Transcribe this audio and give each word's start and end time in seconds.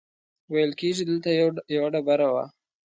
ویل 0.51 0.71
کېږي 0.79 1.03
دلته 1.09 1.29
یوه 1.75 1.89
ډبره 1.93 2.27
وه. 2.33 2.45